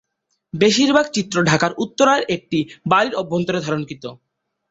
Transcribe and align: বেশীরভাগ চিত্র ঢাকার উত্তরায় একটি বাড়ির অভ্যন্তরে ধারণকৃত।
বেশীরভাগ 0.53 1.05
চিত্র 1.13 1.35
ঢাকার 1.43 1.71
উত্তরায় 1.83 2.23
একটি 2.35 2.59
বাড়ির 2.85 3.13
অভ্যন্তরে 3.15 3.59
ধারণকৃত। 3.61 4.03